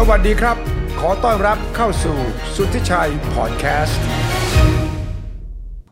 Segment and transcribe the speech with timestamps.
[0.00, 0.56] สวัสดีครับ
[1.00, 2.16] ขอต้อนรับเข้าสู่
[2.54, 4.00] สุทธิชัยพอดแคสต์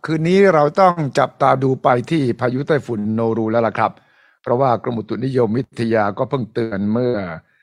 [0.05, 3.93] คืนนี้เราต้องจับตาดูไปที่พายุไต้ฝุ่นโนรูแล้วล่ะครับ
[4.43, 7.16] เพราะว่ากรมอุตุนิยมวิทยาก็เพิ่งเตือนเมื่อ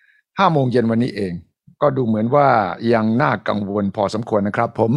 [0.05, 1.33] 5โมงเย็นวันนี้เอง
[1.81, 2.49] ก็ดูเหมือนว่า
[2.93, 4.91] ยังน่ากังวลพอสมควรนะครับ ผม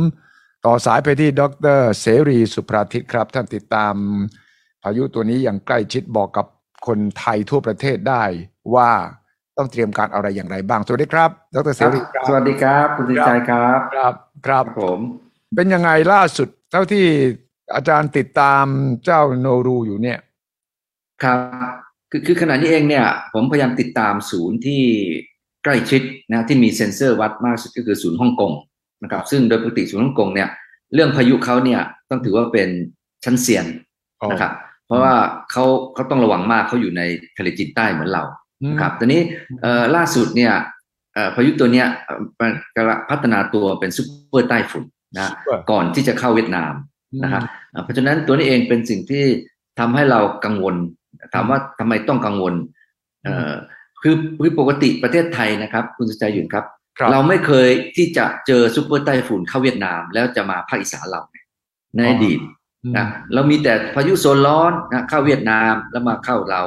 [0.67, 1.43] ต่อสายไปที่ด
[1.77, 3.95] รเสรีสุภราทิตครับ ท่านติดตาม
[4.83, 6.47] พายุตัวนี้อย่างใกล้ชิดบอกกับ
[6.87, 8.25] คนไทยทั่วประเทศได้
[8.77, 8.91] ว่า
[9.59, 14.15] ต้องเตรียมการอะไรอย่างไรบ้าง สวัสดีครับ ดรเสรีครับสวัสดีครับ คุณสุชัยครับ ครับ
[14.47, 14.99] ครับผม
[15.57, 17.07] เป็นยังไงล่าสุด เท่าที่
[17.75, 18.65] อาจารย์ติดตาม
[19.05, 20.19] เจ้าโนรูอยู่เนี่ย
[21.23, 21.39] ครับ
[22.11, 24.83] คือคือขณะนี้เองเนี่ย ผมพยายามติดตามศูนย์ที่
[25.65, 26.03] ใกล้ชิด
[26.33, 28.53] นะที่มีเซ็นเซอร์วัดมากที่สุดก็คือศูนย์ฮ่องกง
[29.03, 30.49] นะครับ ซึ่งโดยปกติศูนย์ฮ่องกงเนี่ย
[30.95, 31.81] เรื่องพายุเขาเนี่ย
[32.11, 32.69] ต้องถือว่าเป็น
[33.25, 33.67] ชั้นเซียน
[34.31, 34.53] นะครับ
[34.87, 35.15] เพราะว่า
[35.51, 37.03] เขาเขาต้องระวังมากเขาอยู่ใน
[37.37, 38.25] ทะเลจีนใต้เหมือนเรา
[38.65, 39.23] นะครับตอนนี้
[39.63, 40.53] เอ่อล่าสุดเนี่ย
[41.15, 44.85] เอ่อพายุตัวเนี้ยเอ่อมันกำลังพัฒนาตัวเป็นซุปเปอร์ใต้ฝุ่น
[45.17, 45.33] นะ
[45.71, 46.73] ก่อนที่จะเข้าเวียดนาม
[47.23, 49.25] นะครับอ่าเพราะฉะนั้นตัวนี้เองเป็นสิ่งที่
[49.79, 50.77] ทำให้เรากังวล
[51.35, 52.55] ถามว่าทำไมต้องกังวล
[53.25, 53.53] เอ่อ
[54.03, 56.65] คือคือปกติประเทศไทยนะครับ คุณสุใจหยุ่นครับ
[56.99, 61.21] ครับ เราไม่เคยที่จะเจอซุปเปอร์ใต้ฝุ่นเข้าเวียดนาม แล้วจะมาภาคอีสานเรา
[61.97, 62.39] ในอดีต
[62.97, 66.63] นะเรามีแต่พายุโซนร้อนนะเข้าเวียดนามแล้วมาเข้าเรา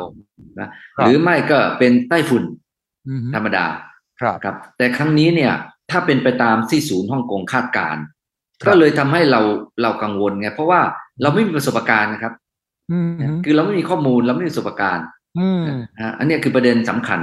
[0.62, 0.70] นะ
[1.06, 2.44] หรือไม่ก็เป็นไต้ฝุ่น
[3.08, 3.66] อืมธรรมดา
[4.22, 5.54] ครับครับ แต่ครั้งนี้เนี่ย
[5.92, 8.04] ถ้าเป็นไปตามที่ศูนย์ฮ่องกงคาดการณ์
[8.62, 9.42] ครับก็เลยทำให้เรา
[9.82, 10.82] เรากังวลไงเพราะว่า
[11.22, 12.34] เราไม่มีประสบการณ์นะครับ
[12.92, 13.12] อืม
[13.46, 15.06] คือเราไม่มีข้อมูลเราไม่มีประสบการณ์
[15.40, 15.64] อืม
[16.00, 17.20] อะอันเนี้ยคือประเด็นสำคัญ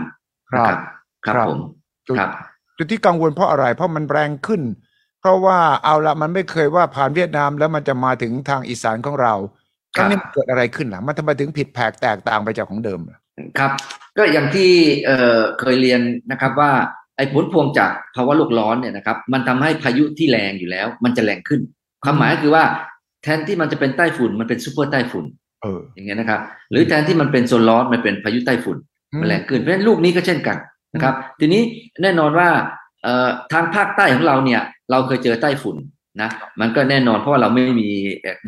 [0.51, 0.79] ครับนะครับ
[1.25, 1.59] ครับผม
[2.07, 2.31] จุดครับ
[2.77, 4.63] จุดที่กังวลเพราะอะไร เพราะมันแรงขึ้น
[5.21, 9.35] เพราะว่าเอาละมันไม่เคยว่าผ่านเวียดนามแล้วมันจะมาถึงทางอีสานของเรา
[9.95, 13.19] ครั้งนี้มันเกิดอะไรขึ้นล่ะมันทำไมถึงผิดแผกแตกต่างไปจากของเดิมล่ะ
[13.59, 13.73] ครับ
[14.19, 14.71] ก็อย่างที่
[15.05, 16.73] เอ่อเคยเรียนนะครับว่า
[17.17, 21.61] ไอ้ผลพวงจากภาวะโลกร้อนเนี่ยนะครับ มันทำให้พายุที่แรงอยู่แล้ว มันจะแรงขึ้น
[22.05, 22.65] ความหมายก็คือว่า
[23.23, 25.25] แทนที่มันจะเป็นใต้ฝุ่นมันเป็นซูเปอร์ใต้ฝุ่น
[25.63, 28.79] เอออย่างเงี้ยนะครับ หรือแทนที่มันเป็นโซนร้อนมันเป็นพายุใต้ฝุ่น
[29.21, 30.57] มันแรงขึ้นเพราะฉะนั้นลูกนี้ก็เช่นกัน
[30.95, 31.63] นะครับ ทีนี้
[32.03, 32.49] แน่นอนว่า
[33.03, 34.61] เอ่อทางภาคใต้ของเราเนี่ย
[34.91, 35.77] เราเคยเจอใต้ฝุ่น
[36.21, 37.89] นะมันก็แน่นอนเพราะว่าเราไม่มี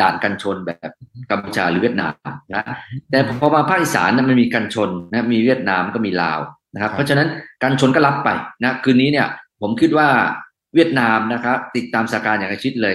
[0.00, 0.90] ด่านกันชนแบบ
[1.30, 2.12] กัมพูชาหรือเวียดนาม
[2.54, 2.64] นะ
[3.10, 6.40] แต่พอมาภาคอีสานเนยมันมีกันชนนะมีเวียดนามก็มีลาว
[6.74, 7.28] นะครับ เพราะฉะนั้น
[7.62, 8.28] กันชนก็รับไป
[8.62, 9.26] นะคืนนี้เนี่ย
[9.62, 10.08] ผมคิดว่า
[10.74, 12.94] เวียดนามนะครับ ติดตามสถานการณ์อย่างใกล้ชิดเลย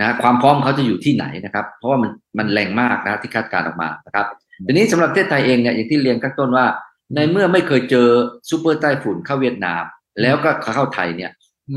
[0.00, 4.26] นะความพร้อมเขาจะอยู่ที่ไหนนะครับ เพราะว่ามันมันแรงมากนะที่คาดการณ์ออกมานะครับ
[4.66, 6.66] ทีนี้สำหรับประเทศไทยเองเนี่ยอย่างที่เรียนข้างต้นว่า
[7.14, 8.08] ในเมื่อไม่เคยเจอ
[8.50, 9.82] ซูเปอร์ใต้ฝุ่นเข้าเวียดนาม
[10.22, 11.30] แล้วก็เข้าไทยเนี่ย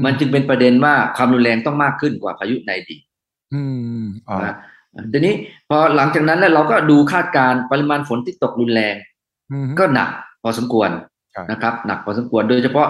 [0.05, 3.01] มันจึงเป็นประเด็นว่าความรุนแรงต้องมากขึ้นกว่าพายุในอดีต
[3.53, 3.61] อื
[4.01, 4.55] มอ๋อนะ
[5.11, 5.33] ทีนี้
[5.69, 8.95] พอหลังจากนั้นแล้วเราก็ดูคาดการณ์ปริมาณฝนที่ตกรุนแรง
[9.51, 10.09] อืมก็หนัก
[10.43, 10.89] พอสมควร
[11.35, 12.87] ครับนะครับ หนักพอสมควรโดยเฉพาะ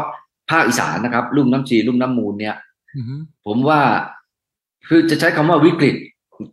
[0.49, 2.55] ภาคอีสานนะครับลุ่มน้ำชีลุ่มน้ำมูลเนี่ย
[2.95, 3.81] อืมผมว่า
[4.87, 5.95] คือจะใช้คำว่าวิกฤต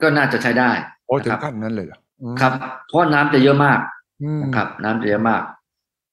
[0.03, 0.71] ก็น่าจะใช้ได้
[1.07, 2.53] โอ้ถึนะงครับขั้นนั้นเลยเหรออืมครับ
[2.89, 3.79] เพราะน้ำจะเยอะมาก
[4.23, 5.43] อืมนะครับ น้ำจะเยอะมาก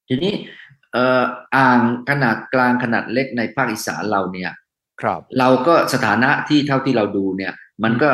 [0.08, 1.22] ทีนี้เอ่อ
[1.56, 1.80] อ่าง
[2.10, 4.50] ขนาดกลางขนาดเล็กในภาคอีสานเราเนี่ย
[5.02, 7.52] ครับ เราก็สถานะที่เท่าที่เราดูเนี่ย
[7.84, 8.10] มันก็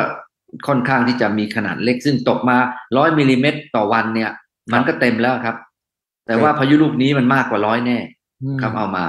[0.67, 2.57] ค่อนข้างที่จะมีขนาดเล็กซึ่งตกมา
[2.97, 4.31] ร้อยมิลลิเมตรต่อวันเนี่ย
[4.73, 5.55] มันก็เต็มแล้วครับ
[6.27, 7.97] แต่ว่าพายุลูกนี้มันมากกว่าร้อยแน่
[8.43, 9.05] อืมครับเอามา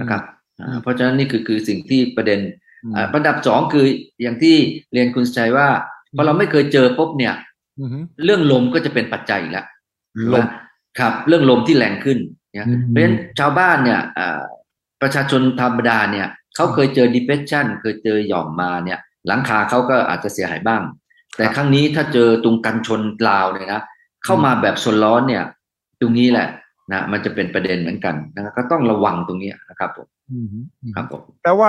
[0.00, 0.22] นะครับ
[0.60, 2.40] อ่าอืมเพราะฉะนั้นนี่คือคือสิ่งที่ประเด็น
[2.84, 3.86] อืมอ่าประดับสองคือ
[4.22, 4.56] อย่างที่
[4.92, 5.68] เรียนคุณชัยว่า
[6.16, 7.34] พอเราไม่เคยเจอปุ๊บเนี่ย
[7.78, 7.88] อืม
[8.24, 9.66] เรื่องลมก็จะเป็นปัจจัยอีกแล้ว
[10.32, 10.44] ลม
[10.98, 12.18] ครับ เรื่องลมที่แรงขึ้น
[12.52, 14.42] เนี่ยอืมเพราะฉะนั้นชาวบ้านเนี่ยอ่า
[15.02, 20.82] ประชาชนธรรมดาเนี่ยเขาเคยเจอ depression เคยเจอหย่อมมาเนี่ย หลังคาเขาก็อาจจะเสียหายบ้าง
[21.36, 23.82] แต่ครั้งนี้ถ้าเจอตรงกันชนลาวเนี่ยนะ
[24.24, 25.44] เข้ามาแบบโซนร้อนเนี่ย
[26.00, 26.48] ตรงนี้แหละ
[26.92, 30.46] นะมันจะเป็นประเด็นเหมือนกันนะครับก็ต้องระวังตรงนี้นะครับผมอืม
[30.96, 31.68] ครับผมแต่ว่า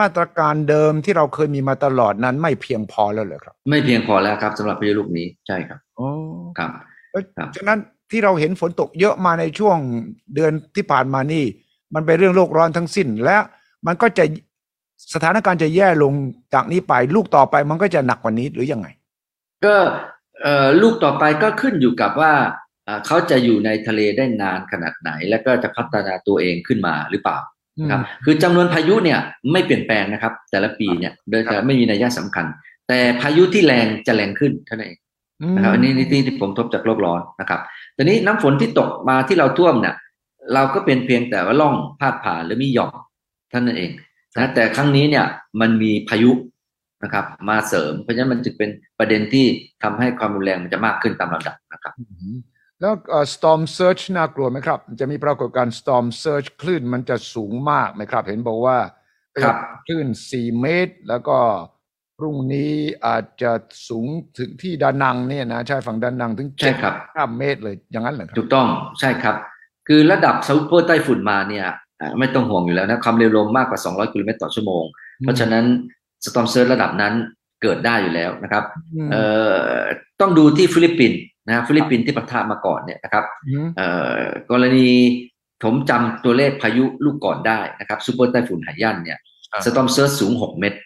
[0.00, 6.08] มาตรการเดิมที่เราเคยมีมาตลอดนั้นไม่เพียงพอแล้วเหรอครับ ไม่เพียงพอแล้วครับสำหรับพายุลูกนี้ใช่ครับอ๋อ
[6.58, 6.70] ครับ
[7.12, 7.78] แล้วครับ ฉะนั้น
[8.10, 9.76] ที่เราเห็นฝนตกเยอะมาในช่วง
[10.34, 11.44] เดือนที่ผ่านมานี่
[11.94, 13.36] มันเป็นเรื่องโลกร้อนทั้งสิ้น และ
[13.86, 14.24] มันก็จะ
[15.14, 16.12] สถานการณ์จะแย่ลง
[16.54, 18.88] จากนี้ไป ลูกต่อไปมันก็จะหนักกว่านี้หรือยังไง
[19.64, 19.76] ก็
[20.42, 22.32] เอ่อลูกต่อไปก็ขึ้นอยู่กับว่า
[22.86, 27.38] อ่าเขาจะอยู่ในทะเลได้นานขนาดไหน แล้วก็จะพัฒนาตัวเองขึ้นมาหรือเปล่า
[27.90, 29.20] ครับคือจำนวนพายุเนี่ย
[29.52, 32.46] ไม่เปลี่ยนแปลงนะครับ แต่ละปีเนี่ยโดยจะไม่มีนัยสำคัญ
[32.88, 34.98] แต่พายุที่แรงจะแรงขึ้นเท่านั้นเอง
[35.56, 37.60] นะครับอันนี้นี่ที่ที่ผมทบจากโลกร้อนนะครับ
[37.94, 39.94] แต่นี้น้ำฝนที่ตกมาที่เราท่วมเนี่ย
[40.54, 42.90] เราก็เป็นเพียงแต่ว่าล่องพาดผ่านหรือมีหย่อม
[43.50, 43.90] เท่านั้นเอง
[44.34, 45.26] นะแต่ครั้งนี้เนี่ย
[45.60, 46.30] มันมีพายุ
[47.04, 49.46] นะครับ มาเสริม เพราะฉะนั้นมันจึงเป็นประเด็นที่
[49.82, 52.36] ทำให้ความรุนแรงมันจะมากขึ้นตามลำดับนะครับอืม
[52.80, 58.78] แล้วเอ่อ storm surge น่ากลัวไหมครับ จะมีปรากฏการณ์ storm surge คลื่นมันจะสูงมากไหมครับ เห็นบอกว่า
[59.42, 59.56] ครับ
[59.86, 61.38] คลื่น 4 เมตร แล้วก็
[62.18, 62.72] พรุ่งนี้
[63.06, 63.52] อาจจะ
[63.88, 64.06] สูง
[64.38, 68.66] ถึงที่ดานังเนี่ยนะชายฝั่งดานังถึงใช่ครับห้าเมตรเลยอย่างนั้นเหรอครัถูบกต้อง
[69.00, 69.36] ใช่ครับ
[69.88, 71.66] คือระดับซูเปอร์ไต้ฝุ่นมาเนี่ย
[72.00, 74.84] อ่าไม่ต้องห่วงอยู่แล้วนะความเร็วลมมากกว่า 200กิโลเมตรต่อชั่วโมง
[75.20, 75.64] เพราะฉะนั้น
[76.24, 77.14] storm surge ระดับนั้น
[77.62, 78.64] เกิดได้อยู่แล้วนะครับ
[79.06, 79.24] มเอ่
[79.72, 79.78] อ
[80.20, 83.24] ต้องดูที่ฟิลิปปินส์นะฟิลิปปินส์ที่ปะทะมาก่อนเนี่ยนะครับ
[83.64, 83.88] มเอ่
[84.18, 84.20] อ
[84.50, 84.88] กรณี
[85.64, 89.18] ผมจำตัวเลขพายุลูกก่อนได้นะครับซูเปอร์ไต้ฝุ่นไฮยันเนี่ย
[89.52, 90.78] อ่า storm surge สูง 6 เมตร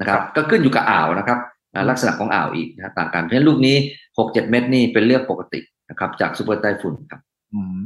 [0.00, 1.38] นะครับ ก็ขึ้นอยู่กับอ่าวนะครับ
[1.74, 3.76] อ่าลักษณะของอ่าวอีกนะต่างกันเพราะฉะนั้นลูกนี้
[4.16, 5.60] 6-7เมตรนี่เป็นเรื่องปกติ
[5.90, 7.20] นะครับ จากซูเปอร์ไต้ฝุ่นครับ
[7.54, 7.80] อืม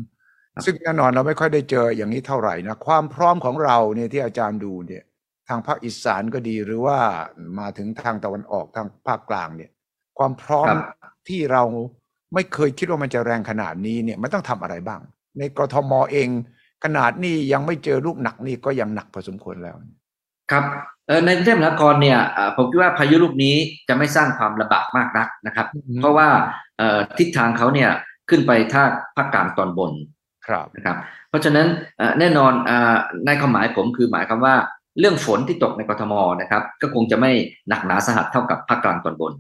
[0.55, 5.05] ครับซึ่งแน่นอนเราไม่ค่อยได้เจออย่างนี้เท่าไหร่นะความพร้อมของเราเนี่ยที่อาจารย์ดูเนี่ย
[5.49, 6.99] ทางภาคอีสานก็ดีหรือว่า
[7.59, 9.71] มาถึงทางตะวันออกทางภาคกลางเนี่ย
[10.19, 10.79] ความพร้อมครับ
[11.29, 11.63] ที่เรา
[12.35, 15.01] ไม่เคยคิดว่ามันจะแรงขนาดนี้เนี่ยมันต้องทำอะไรบ้าง
[15.39, 16.29] ในกทมเอง
[16.85, 19.77] ขนาดนี้ยังไม่เจอลูกหนักนี่ก็ยังหนักพอสมควรแล้ว
[20.51, 23.55] ครับเอ่อ ในกรุงเทพมหานครเนี่ยอ่าผมคิดว่าพายุลูกนี้
[23.89, 26.29] จะไม่สร้างความลำบากมากนักนะครับอืมเพราะว่า
[26.79, 27.91] เอ่อทิศทางเขาเนี่ย
[28.31, 29.93] ขึ้นไปทางภาคกลางตอนบน
[30.47, 30.97] ครับนะครับ
[31.29, 31.67] เพราะฉะนั้น
[31.99, 32.97] เอ่อแน่นอนอ่า
[33.27, 34.55] ในความหมายผมคือหมายความว่า
[34.99, 37.31] เรื่องฝนที่ตกในกทมนะครับ ก็คงจะไม่
[37.69, 39.33] หนักหนาสาหัสเท่ากับภาคกลางตอนบน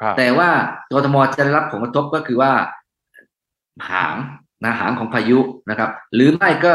[0.00, 0.50] ครับแต่ว่า
[0.94, 2.52] กทมจะได้รับผลกระทบก็คือว่า
[3.90, 4.14] หาง
[4.64, 5.38] นะหางของพายุ
[5.70, 6.72] นะครับ หรือไม่ก็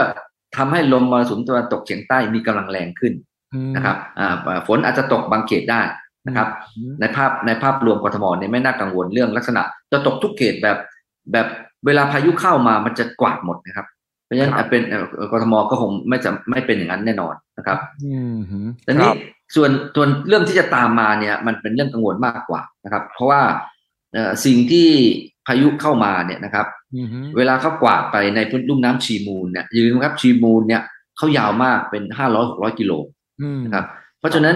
[0.58, 3.29] ทำให้ลมมรสุมตะวันตกเฉียงใต้มีกำลังแรงขึ้นอืม
[3.76, 5.82] นะครับอ่าฝนอาจจะตกบางเขตได้
[6.28, 6.48] นะครับ
[6.78, 9.62] อืมในภาพในภาพรวมกทมเนี่ยไม่น่ากังวลเรื่องลักษณะ
[9.92, 10.78] จะตกทุกเขตแบบ
[11.32, 11.48] แบบ
[11.86, 13.88] เวลาพายุเข้ามามันจะกวาดหมดนะครับ
[14.26, 19.18] เพราะฉะนั้นอะเป็นเอ่อกทมก็คงไม่จะไม่เป็นอย่างนั้นแน่นอนนะครับอืมฮึแต่คนี้รับ
[19.56, 23.42] ส่วนส่วนเรื่องที่จะตามมาเนี่ย มันเป็นเรื่องกังวลมากกว่านะครับ เพราะว่า
[24.14, 24.88] เอ่อสิ่งที่
[25.48, 30.82] พายุเข้ามาเนี่ยนะครับอืมฮึเวลาเขากวาดไปในพื้นลุ่มน้ำชีมูลเนี่ยอย่าลืมครับชีมูลเนี่ย
[31.18, 33.19] เขายาวมากเป็นห้าร้อยหกร้อยกิโลอืม
[33.66, 33.86] นะครับ
[34.20, 34.56] เพราะฉะนั้น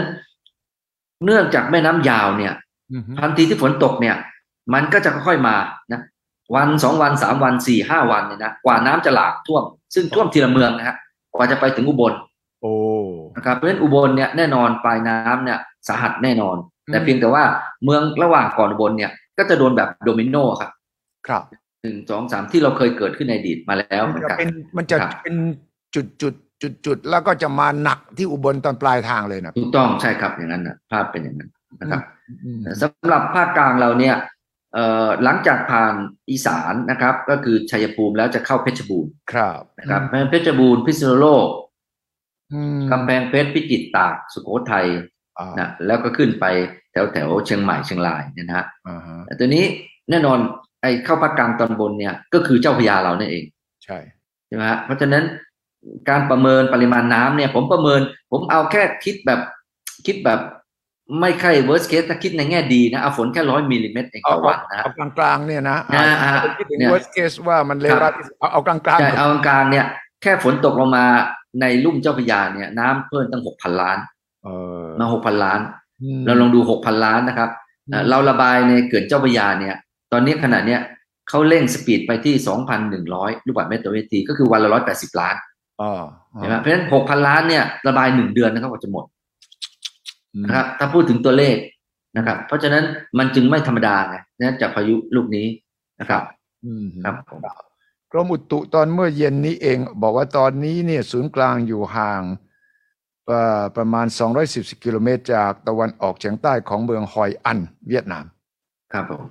[1.26, 2.54] เนื่องจากแม่น้ำยาวเนี่ย
[2.92, 4.16] อืมฮึทันทีที่ฝนตกเนี่ย
[4.74, 5.56] มันก็จะค่อยๆมา
[5.92, 6.02] นะ
[6.56, 9.64] วันสองวันสามวันสี่ห้าวันเนี่ยนะกว่าน้ำจะหลากท่วม
[9.96, 10.96] ซึ่งท่วมทีละเมืองนะฮะ
[11.34, 12.14] กว่าจะไปถึงอุบล
[12.62, 12.74] โอ้
[13.36, 16.58] นะครับเพราะฉะนั้นอุบลเนี่ยแน่นอนปลายน้ำเนี่ยสาหัสแน่นอน
[16.88, 17.44] อืมแต่เพียงแต่ว่า
[17.84, 20.72] เมืองระหว่างก่อนอุบลเนี่ย ก็จะโดนแบบโดมิโนครับ
[21.28, 21.44] ครับ
[21.82, 25.36] หนึ่งสองสามที่เราเคยเกิดขึ้นในอดีตมาแล้วเหมัมืนอนจะกันเป็นมันจะครับเป็น
[25.96, 31.50] จุดจุด จุดจุดแล้วก็จะมาหนักที่อุบลตอนปลายทางเลยนะถูกต้องใช่ครับอย่างนั้นนะภาพเป็นอย่างนั้น
[31.80, 32.02] นะครับ
[32.46, 34.16] อืมสำหรับภาคกลางเราเนี่ย
[34.74, 35.94] เอ่อหลังจากผ่าน
[36.30, 41.48] อีสานนะครับ ก็คือชัยภูมิแล้วจะเข้าเพชรบูรณ์ครับนะครับเพราะฉะนั้นเพชรบูรณ์พิษณุโลก
[42.54, 44.88] อืมกำแพงเพชรพิจิตรตากสุโขทัย
[45.38, 46.46] อ่านะแล้วก็ขึ้นไป
[46.92, 49.66] แถวแถวเชียงใหม่เชียงรายเนี่ยนะฮะอ่าฮะแต่ตัวนี้
[50.10, 50.40] แน่นอน
[50.82, 53.44] ไอ้เข้าภาคกลางตอนบนเนี่ย ก็คือเจ้าพระยาเราเนี่ยเอง
[53.84, 53.98] ใช่
[54.48, 55.24] ใช่ไหมฮะเพราะฉะนั้น
[56.10, 58.02] การประเมินปริมาณน้ำเนี่ย ผมประเมิน
[58.32, 59.40] ผมเอาแค่คิดแบบ
[60.06, 60.40] คิดแบบ
[61.22, 69.86] ไม่ใช่ worst case ถ้าคิดในแง่ดีนะ เอาฝนแค่ร้อยมิลลิเมตรเองเอาต่อวันนะฮะเอากลางกลางๆเนี่ยนะอ่าอ่าคิดถึงเนี่ย worst case ว่ามันเลวร้ายที่สุดเอาเอากลางกลางใช่เอากลางๆเนี่ย
[70.22, 71.06] แค่ฝนตกลงมา
[71.62, 73.98] ในลุ่มเจ้าพระยาเนี่ย น้ำเพิ่มตั้งหกพันล้าน
[74.44, 74.48] เอ
[74.82, 75.60] อมาหกพันล้าน
[76.02, 77.50] อืมเราลองดูหกพันล้านนะครับ
[77.92, 79.76] เอ่อเราระบายในเขื่อนเจ้าพระยาเนี่ย
[80.12, 80.82] ตอนนี้ขนาดเนี้ย
[81.30, 85.36] เขาเร่งสปีดไปที่สองพันหนึ่งร้อยลูกบาศก์เมตรต่อวินาทีก็คือวันละร้อยแปดสิบล้าน
[85.82, 85.92] อ๋อ
[86.38, 89.06] ใช่ไหมเพราะฉะนั้นหกพันล้านเนี่ยระบายหนึ่งเดือนนะครับกว่าจะหมด
[90.34, 91.56] อืมนะครับ ถ้าพูดถึงตัวเลข
[92.18, 92.84] นะครับ เพราะฉะนั้น
[93.18, 95.48] มันจึงไม่ธรรมดาไงนะจากพายุลูกนี้
[96.00, 96.22] นะครับ
[96.66, 97.40] อืมครับผม
[98.12, 102.24] กรมอุตุตอนเมื่อเย็นนี้เอง บอกว่าตอนนี้เนี่ยศูนย์กลางอยู่ห่าง
[103.28, 104.06] เอ่อประมาณ
[104.46, 108.26] 240กิโลเมตรจากตะวันออกเฉียงใต้ของเมืองฮอยอัน เวียดนาม
[108.94, 109.24] ครับผม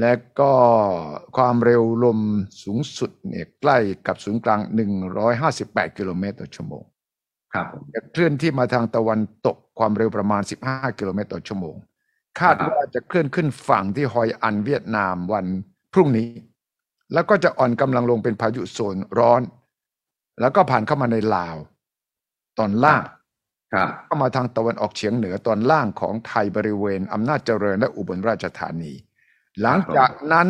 [0.00, 0.52] และก็
[1.36, 2.20] ความเร็วลม
[2.62, 4.60] สูงสุดเนี่ยใกล้กับศูนย์กลาง
[5.28, 6.84] 158 กิโลเมตรต่อชั่วโมง
[7.52, 11.76] ครับผมจะเคลื่อนที่มาทางตะวันตกความเร็วประมาณ 15 กิโลเมตรต่อชั่วโมง
[12.40, 15.46] คาดว่าจะเคลื่อนขึ้นฝั่งที่ฮอยอันเวียดนามวัน
[15.92, 16.28] พรุ่งนี้
[17.12, 19.42] แล้วก็จะอ่อนกำลังลงเป็นพายุโซนร้อน
[20.40, 21.56] แล้วก็ผ่านเข้ามาในลาว
[22.58, 23.02] ตอนล่าง
[23.72, 28.92] ครับเข้ามาทางตะวันออกเฉียงเหนือตอนล่างของไทยบริเวณอำนาจเจริญและอุบลราชธานี
[29.62, 30.48] หลังจากนั้น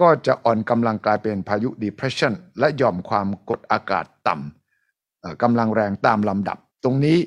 [0.00, 7.18] ก็จะอ่อนกำลังกลายเป็นพายุ depression และหย่อมความกดอากาศต่ำเอ่อกำลังแรงตามลำดับ ตรงนี้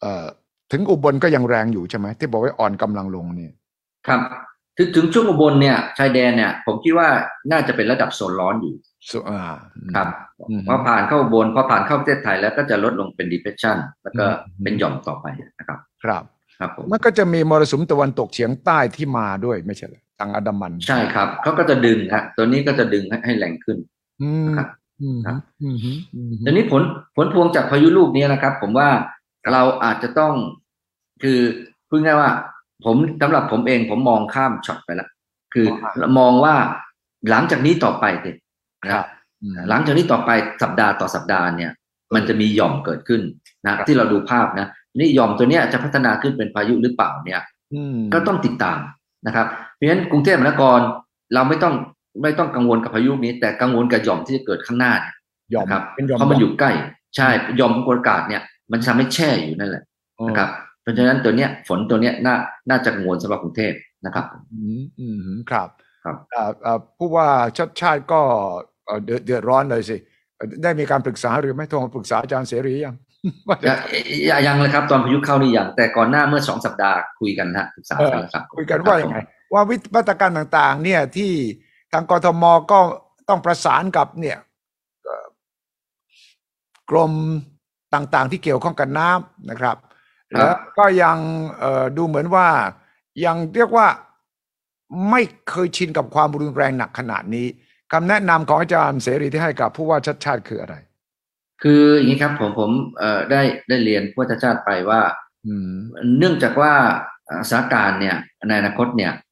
[0.00, 0.26] เอ่อ
[0.72, 3.52] ถึงอุบลก็ยังแรงอยู่ใช่ไหมที่บอกว่าอ่อนกำลังลงเนี่ย
[4.06, 4.20] ครับ
[4.76, 7.08] ถึงถึงช่วงอุบลเนี่ยชายแดนเนี่ยผมคิดว่า
[7.50, 8.74] น่าจะเป็นระดับโซนร้อนอยู่
[9.10, 9.40] สุอ่า
[9.94, 10.08] ครับ
[10.48, 15.26] อืมพอผ่านเข้าอุบลพอผ่านเข้าประเทศไทยแล้วก็จะลดลงเป็น depression แล้วก็อืมเป็นหย่อมต่อไป
[15.58, 16.22] นะครับ ครับ
[16.58, 23.78] ครับผมมันก็จะมีมรสุมตะวันตกเฉียงใต้ที่มาด้วยไม่ใช่เหรอ ทางอันดามันใช่ครับเขาก็จะดึงฮะตัวนี้ก็จะดึงให้ให้แหล่งขึ้น
[24.22, 24.68] อืมนะครับ
[25.02, 26.82] อืมครับอืมอืมอืมทีนี้ผล
[27.16, 28.88] ผลพวงจากพายุลูกนี้นะครับ ผมว่า
[29.52, 30.34] เราอาจจะต้อง
[31.22, 31.38] คือ
[31.88, 32.30] พูดง่ายว่า
[32.84, 35.08] ผมสำหรับผมเองผมมองข้ามช็อตไปแล้ว
[35.54, 35.66] คือ
[36.18, 36.54] มองว่า
[37.30, 38.36] หลังจากนี้ต่อไปเนี่ย
[38.82, 39.06] นะครับ
[39.42, 40.30] อืมหลังจากนี้ต่อไป
[40.62, 41.70] สัปดาห์ต่อสัปดาห์เนี่ย
[42.14, 43.22] มันจะมีหย่อมเกิดขึ้น
[43.66, 47.42] นะที่เราดูภาพนะนี่หย่อมตัวเนี้ยจะพัฒนาขึ้นเป็นพายุหรือเปล่าเนี่ย
[47.74, 48.78] อืมก็ต้องติดตาม
[49.26, 50.78] นะครับเพ ราะฉะนั้นกรุงเทพมหานคร
[51.34, 51.74] เราไม่ต้อง
[52.22, 55.14] ไม่ต้องกังวลกับพายุนี้ แต่กังวลกับหย่อมที่จะเกิดข้างหน้าเนี่ย
[55.54, 56.70] ยอมนะครับเป็นยอมเพราะมันอยู่ใกล้
[57.16, 59.82] ใช่หย่อมความกดอากาศเนี่ยมันจะทำให้แช่อยู่นั่นแหละ
[60.28, 60.48] นะครับ
[60.82, 62.36] เพราะฉะนั้นตัวเนี้ยฝนตัวเนี้ยน่า
[62.70, 63.72] น่าจะกังวลสำหรับกรุงเทพ
[64.06, 65.68] นะครับ อืมอืมครับ
[66.04, 68.20] ครับอ่าอ่าผู้ว่าชัดชาติก็
[68.86, 69.96] เอ่อเดือดเดือดร้อนเลยสิ
[70.36, 72.96] เอ่อได้มีการปรึกษาหรือไม่โทรมาปรึกษาอาจารย์เสรียัง
[73.48, 73.74] ว่าจะ
[74.30, 79.16] ยังยังเลยครับ ตอนพายุเข้านี่ยังแต่ก่อนหน้าเมื่อสองสัปดาห์คุยกันฮะปรึกษากันแล้วครับคุยกันว่ายังไง
[79.52, 81.32] ว่าวิมาตรการต่างๆ เนี่ยที่
[81.92, 82.80] ทางกทมก็
[83.28, 84.38] ต้องประสานกับเนี่ย
[85.04, 85.26] เอ่อ
[86.90, 87.12] กรม
[87.94, 89.76] ต่างๆ ที่เกี่ยวข้องกับน้ำนะครับ
[90.32, 91.18] ครับ แล้วก็ยัง
[91.58, 92.48] เอ่อดูเหมือนว่า
[93.24, 93.86] ยังเรียกว่า
[95.10, 97.46] ไม่เคยชินกับความรุนแรงหนักขนาดนี้
[97.92, 100.74] คำแนะนำของอาจารย์เสรีที่ให้กับผู้ว่าชัดชาติคืออะไร
[101.62, 105.00] คืออย่างนี้ครับผมผมเอ่อได้ได้เรียนผู้ว่าชาติไปว่า
[105.46, 105.72] อืม
[106.18, 106.72] เนื่องจากว่า
[107.26, 108.16] เอ่อสถานการณ์เนี่ย
[108.48, 109.31] ในอนาคตเนี่ยอืมเอ่อเอ่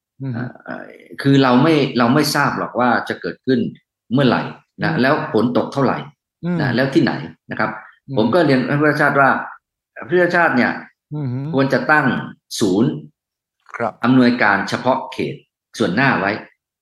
[1.21, 3.59] คือเราไม่เราไม่ทราบหรอกว่าจะเกิดขึ้น
[4.13, 4.41] เมื่อไหร่
[4.83, 5.97] นะอืมแล้วฝนตกเท่าไหร่
[6.43, 7.13] อืมนะแล้วที่ไหน
[7.51, 7.69] นะครับ
[8.07, 9.29] อืผมก็เรียนผู้ว่าชาติว่า
[10.09, 10.71] ผู้ว่าชาติเนี่ย
[11.13, 12.05] อืมควรจะตั้ง
[12.59, 12.89] ศูนย์
[13.75, 15.35] ครับอำนวยการเฉพาะเขต
[15.77, 16.31] ส่วนหน้าไว้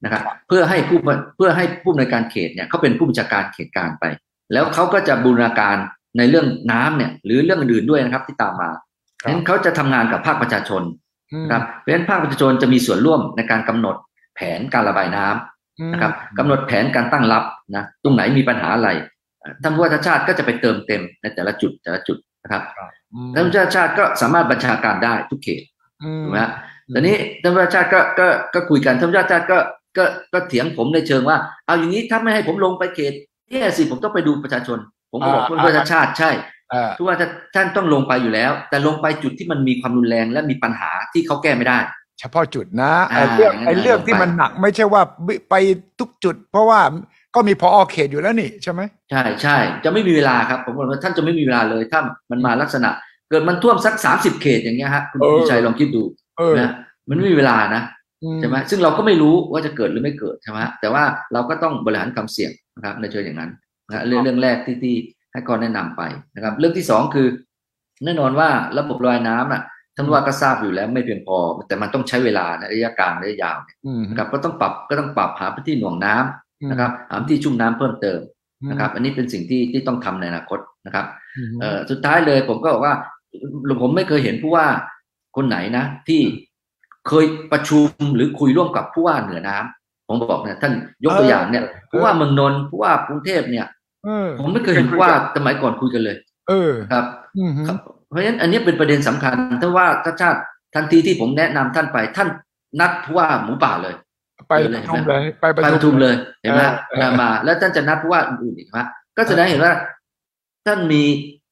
[0.04, 1.00] นะครับ เพื่อให้ผู้
[1.38, 4.06] เพื่อให้ผู้อำนวยการเขตเนี่ยเขาเป็นผู้บัญชาการเขตการไป
[4.54, 5.78] แล้วเขาก็จะบูรณาการ
[6.18, 8.70] ในเรื่องน้ำเนี่ย หรือเรื่องอื่นๆด้วยนะครับที่ตามมา
[9.22, 11.09] ครับฉะนั้นเขาจะทำงานกับภาคประชาชนอืม
[11.44, 13.96] นะครับเพราะฉะนั้นภาคประชาชนจะมีส่วนร่วมในการกำหนด
[14.36, 17.44] แผนการระบายน้ำนะครับกำหนดแผนการตั้งรับ
[17.76, 18.90] นะตรงไหนมีปัญหาอะไร
[19.40, 22.64] เอ่อท่านผู้ว่าชาติก็จะไปเติมเต็มในแต่ละจุดแต่ละจุดนะครับ
[23.14, 25.62] อืมท่านผู้ว่าชาติก็สามารถบัญชาการได้ทุกเขต
[26.04, 26.52] อืมถูกไหมฮะ
[26.94, 29.58] ตอนนี้ท่านผู้ว่าชาติก็ก็ก็คุยกันท่านผู้ว่าชาติก็
[29.98, 33.14] ก็ก็เถียงผมในเชิงว่า เอาอย่างนี้ถ้าไม่ให้ผมลงไปเขต
[33.52, 34.80] แย่สิผมต้องไปดูประชาชน
[35.12, 36.40] ผมก็บอกท่านผู้ว่าชาติใช่อ่า
[36.98, 37.18] ทุกว่า
[37.56, 41.78] ท่านต้องลงไปอยู่แล้ว แต่ลงไปจุดที่มันมีความรุนแรงและมีปัญหาที่เขาแก้ไม่ได้
[42.20, 45.02] เฉพาะจุดนะอ่าไอ้เรื่องงั้นไอ้เรื่องลงไปที่มันหนักไม่ใช่ว่า
[45.50, 45.56] ไป
[46.00, 46.80] ทุกจุด เพราะว่า
[47.36, 52.00] ก็มีพอเขตอยู่แล้วนี่ใช่ไหมใช่ใช่จะไม่มีเวลาครับผมบอกว่าท่านจะไม่มีเวลาเลยถ้า
[52.32, 52.90] มันมาลักษณะ
[53.30, 56.04] เกิดมันท่วมสักสามสิบเขตอย่างเงี้ยฮะคุณเออพิชัยลองคิดดู
[56.38, 56.72] เออนะ
[57.10, 57.84] มันไม่มีเวลานะ
[58.24, 63.52] อืใช่ไหมซึ่งเราก็ไม่รู้ว่าจะเกิดหรือไม่เกิดใช่ไหมแต่ว่าเราก็ต้องบริหารความเสี่ยงนะครับในเชิงอย่างนั้น
[63.88, 64.96] นะเรื่องเรื่องแรกที่ที่
[65.34, 66.02] ให้ก่อนแนะนำไป
[66.36, 67.28] นะครับ เรื่องที่สองคือ
[68.06, 69.62] แน่นอนว่าระบบระบายน้ำอะ
[69.96, 78.20] ท่านว่าก็ทราบอยู่แล้วไม่เพียงพอ แต่มันต้องใช้เวลาในระยะกลางระยะยาวเนี่ยอืมนะครับก็ต้องปรับก็ต้องปรับหาพื้นที่หน่วงน้ำนะครับหาพื้นที่ชุ่มน้ำเพิ่มเติม
[78.70, 81.06] นะครับ อันนี้เป็นสิ่งที่ที่ต้องทำในอนาคตนะครับ
[81.56, 82.96] มเอ่อสุดท้ายเลยผมก็บอกว่า
[83.82, 84.68] ผมไม่เคยเห็นผู้ว่า
[85.36, 86.22] คนไหนนะ ที่
[87.08, 93.79] เคยประชุมหรือคุยร่วมกับผู้ว่าเหนือน้ำผมบอกเนี่ยท่านยกตัวอย่างเนี่ยผู้ว่าเมืองนนท์ผู้ว่ากรุงเทพเนี่ยเออ
[94.40, 96.16] ผมไม่เคยเห็นผู้ว่าสมัยก่อนคุยกันเลย
[96.50, 97.06] เออครับ
[97.38, 97.78] อืมครับ
[98.10, 100.40] เพราะฉะนั้นอันนี้เป็นประเด็นสำคัญ ถ้าว่าถ้าชาติ
[100.76, 102.28] ทันทีที่ผมแนะนำท่านไป ท่าน
[102.80, 103.96] นัดผู้ว่าหมูป่าเลย
[104.50, 108.78] ไปประชุมเลยไปประไปประชุมเลยเห็นไหมเออเออมา แล้วท่านจะนัดผู้ว่าอื่นๆอีกไหม
[109.18, 109.74] ก็แสดงเห็นว่า
[110.66, 111.04] ท่านมี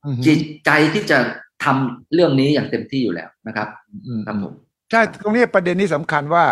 [0.06, 1.18] อืมจิตใจที่จะ
[1.64, 3.68] ทำเรื่องนี้อย่างเต็มที่อยู่แล้วนะครับ
[4.08, 4.54] อืมครับผม
[4.92, 6.46] ใช่ตรงนี้ประเด็นนี้สำคัญว่า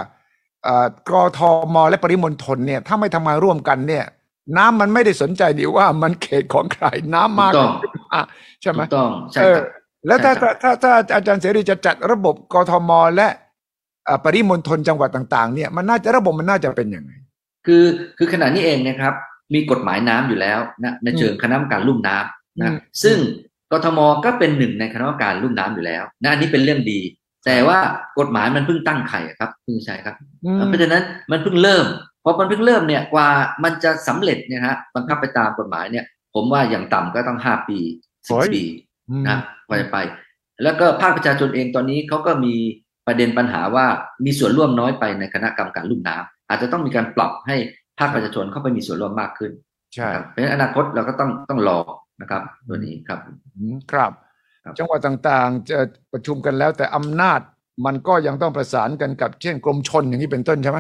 [0.64, 1.40] เอ่อกท
[1.76, 4.06] มและปริมณฑลเนี่ย ถ้าไม่ทำงานร่วมกันเนี่ย
[4.58, 7.74] น้ำมันไม่ได้สนใจดีว่ามันเขตของใครน้ำมากถูกต้อง
[8.14, 8.24] อะ
[8.62, 9.66] ใช่ไหมถูกต้องใช่เอคอรับ
[10.08, 13.28] แล้วถ้าใช่ครัถ้าบถ้าถ้าอาจารย์เสรีจะจัดระบบกทมและ
[14.06, 17.12] เอ่อปริมณฑลจังหวัดต่างๆ เนี่ยมันน่าจะระบบมันน่าจะเป็นยังไง
[17.66, 17.84] คือ
[18.18, 19.14] คือขณะนี้เองนะครับ
[19.54, 23.18] มีกฎหมายน้ำอยู่แล้วนะในเชิงคณะกรรมการลุ่มน้ำอืนะมซึ่ง
[23.72, 27.00] กทมก็เป็นหนึ่งในคณะกรรมการลุ่มน้ำอยู่แล้วนะอันนี้เป็นเรื่องดี
[27.46, 27.80] แต่ว่า
[28.20, 31.86] กฎหมายมันเพิ่งตั้งไข่อะครับคุณชัยครับอืมเพราะฉะนั้นมันเพิ่งเริ่ม
[32.26, 33.28] พอมันเพิ่งเริ่มเนี่ยกว่า
[33.64, 36.06] มันจะสำเร็จเนี่ยฮะบังคับไปตามกฎหมายเนี่ย
[36.36, 37.80] ผมว่าอย่างต่ำก็ต้องห้าปี
[38.28, 38.64] สิบปี
[39.10, 39.98] อืมนะกว่าจะไป
[40.64, 42.56] แล้วก็ภาคประชาชนเองตอนนี้เขาก็มี
[43.08, 43.86] ประเด็นปัญหาว่า
[44.26, 47.56] มีส่วนร่วมน้อยไปในคณะกรรมการลุ่มน้ำอาจจะต้องมีการปรับให้
[48.00, 49.52] ภาคประชาชนเข้าไปมีส่วนร่วมมากขึ้น
[49.96, 51.80] ใช่นะครับเพราะฉะนั้นอนาคตเราก็ต้องต้องรอ
[52.22, 53.20] นะครับตัวนี้ครับ
[53.58, 54.12] อืมครับ
[54.64, 55.78] ครับ จังหวัดต่างๆ จะ
[56.14, 57.40] ประชุมกันแล้วแต่อำนาจ
[57.86, 60.80] มันก็ยังต้องประสานกันกับเช่นกรมชนอย่างนี้เป็นต้นใช่ไหม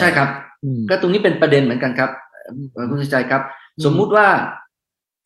[0.00, 0.28] ใช่ครับ
[0.64, 2.10] อืมก็ตรงนี้เป็นประเด็นเหมือนกันครับ
[2.72, 3.42] เอ่อคุณสุชัยครับ
[3.76, 4.26] อืมสมมุติว่า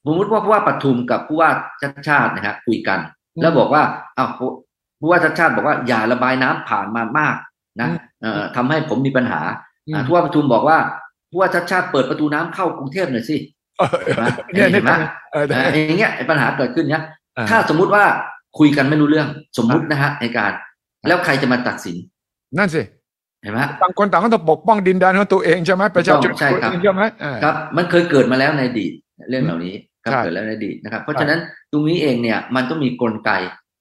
[0.07, 1.51] สมมุติว่าผู้ว่าปทุมกับผู้ว่า
[1.83, 2.99] ชัดชาตินะฮะคุยกัน
[3.35, 3.83] อืมแล้วบอกว่า
[4.19, 4.49] อ้าวผู้
[5.01, 7.37] ผู้ว่าชัดชาติบอกว่าอย่าระบายน้ำผ่านมามาก
[7.81, 9.41] นะอืมเอ่อทำให้ผมมีปัญหา
[9.87, 10.79] อืมอ่าผู้ว่าประทุมบอกว่า
[11.31, 13.37] ผู้ว่าชัดชาติเปิดประตูน้ำเข้ากรุงเทพหน่อยสิ
[13.79, 14.93] เออเห็นไหมเนี่ยเห็นไหม
[15.33, 17.05] เอออ่าอย่างเงี้ยปัญหาเกิดขึ้นเนี้ย
[17.37, 18.05] อ่ถ้าสมมุติว่า
[18.59, 20.53] คุยกันไม่รู้เรื่องสมมุตินะฮะในการ
[21.09, 21.97] แล้วใครจะมาตัดสิน
[22.59, 28.93] นั่นสิเห็นไหมฮะต่างคนต่างก็ต้องปกป้องดินแดนของตัวเองใช่ไหมประชาชนใช่ครับตัวเองใช่ไหมอ่าครับ มันเคยเกิดมาแล้วในอดีต
[29.29, 29.75] เรื่องเหล่านี้
[30.05, 31.39] ครับใช่เกิดแล้วในอดีตนะครับ เพราะฉะนั้น
[31.73, 33.31] ตรงนี้เองเนี่ยมันต้องมีกลไก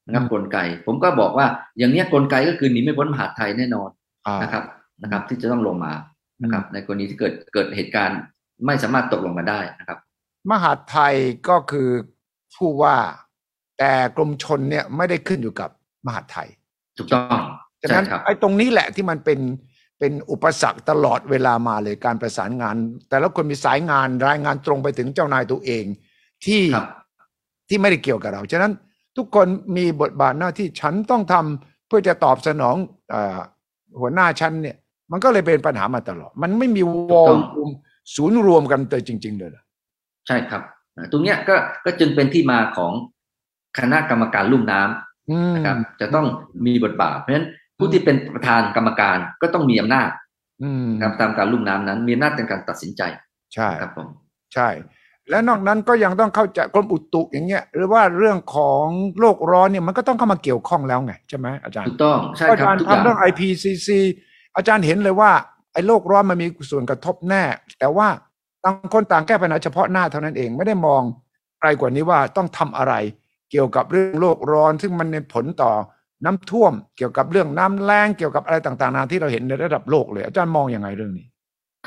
[0.05, 1.45] นะครับอืมกลไก ผมก็บอกว่า
[1.77, 3.89] อย่างเนี้ยกลไกก็คือหนีไม่พ้นมหาดไทยแน่นอน
[4.27, 4.63] อ่านะครับ
[5.03, 5.93] นะครับ ที่จะต้องลงมา
[6.43, 8.19] นะครับ ในกรณีที่เกิดเกิดเหตุการณ์
[8.65, 9.97] ไม่สามารถตกลงมาได้นะครับ
[10.51, 11.13] มหาดไทย
[11.49, 11.89] ก็คือ
[12.55, 12.97] ผู้ว่า
[13.79, 15.69] แต่กรมชนเนี่ยไม่ได้ขึ้นอยู่กับ
[16.05, 16.49] มหาดไทย
[16.97, 17.41] ถูกต้อง
[17.81, 19.39] ฉะใช่นั้นครับไอ้ตรงนี้แหละที่มันเป็น
[19.99, 22.75] เป็นอุปสรรคตลอดเวลามาเลยการประสานงาน
[23.09, 25.85] แต่ละคนมีสายงานรายงานตรงไปถึงเจ้านายตัวเอง
[26.45, 26.87] ที่ครับ
[27.69, 28.73] ที่ไม่ได้เกี่ยวกับเรา ฉะนั้น
[29.17, 32.75] ทุกคนมีบทบาทหน้าที่ฉันต้องทำเพื่อจะตอบสนอง
[33.09, 33.39] เออ
[33.99, 34.77] หัวหน้าฉันเนี่ย
[35.11, 36.81] มันก็เลยเป็นปัญหามาตลอด มันไม่มี
[37.11, 37.69] วอลลุ่ม
[38.15, 39.63] ศูนย์รวมกันเลยจริง ๆ เลยเหรอ
[40.27, 40.61] ใช่ครับ
[40.95, 41.55] อ่าตรงเนี้ยก็
[41.85, 42.93] ก็จึงเป็นที่มาของ
[43.79, 46.25] คณะกรรมการลุ่มน้ำอืมนะครับ จะต้อง
[46.65, 50.09] มีบทบาทเพราะฉะนั้น ผู้ที่เป็นประธานกรรมการก็ต้องมีอำนาจ
[50.63, 53.01] อืมนะครับตามการลุ่มน้ำนั้น มีอำนาจในการตัดสินใจ
[53.53, 54.07] ใช่ครับผม
[54.53, 54.69] ใช่
[55.29, 58.85] และนอกนั้นก็ยังต้องเข้าใจกรมอุตุอย่างเงี้ย หรือว่าเรื่องของ
[59.19, 63.89] โลกร้อนเนี่ยมันก็ต้องเข้ามาเกี่ยวข้องแล้วไงใช่ไหมอาจารย์ถูกต้องใช่อาครับจารย์ทุกอย่างทำเรื่อง IPCC
[64.55, 65.31] อาจารย์เห็นเลยว่า
[65.73, 67.43] ไอ้โลกร้อนมันมีส่วนกระทบแน่
[67.79, 68.07] แต่ว่า
[68.63, 71.01] ต่างคนต่างแก้ปัญหาเฉพาะหน้าเท่านั้นเองไม่ได้มอง
[71.59, 72.93] ไกลกว่านี้ว่าต้องทำอะไร
[73.51, 75.71] เกี่ยวกับเรื่องโลกร้อน ซึ่งมันมีผลต่อ
[76.25, 81.25] น้ำท่วม เกี่ยวกับเรื่องน้ำแล้งเกี่ยวกับอะไรต่างๆนานาที่เราเห็นในระดับโลกเลย อาจารย์มองยังไงเรื่องนี้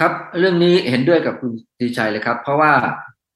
[0.01, 2.73] ครับ เรื่องนี้เห็นด้วยกับคุณสุทธิชัยเลยครับ เพราะว่า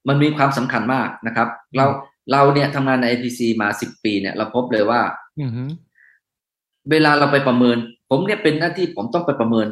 [0.08, 1.86] มันมีความสำคัญมากนะครับ เรา
[2.32, 5.00] เราเนี่ยทำงานใน IPCC มาสิบปีเนี่ยเราพบเลยว่า
[5.40, 5.68] อือหือ
[6.90, 7.76] เวลาเราไปประเมิน
[8.10, 9.66] ผมเนี่ยเป็นหน้าที่ผมต้องไปประเมิน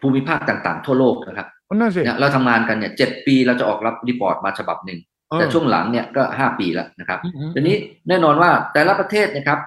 [0.00, 4.98] ภูมิภาคต่างๆ ทั่วโลกนะครับนั่นสิเนี่ยเราทำงานกันเนี่ยเจ็ดปีเราจะออก report มาฉบับหนึ่ง
[5.30, 7.76] เออแต่ช่วงหลังเนี่ยก็ห้าปีแล้วนะครับอือหือทีนี้
[8.08, 9.58] แน่นอนว่าแต่ละประเทศนะครับ